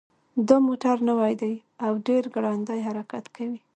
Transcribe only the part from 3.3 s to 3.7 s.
کوي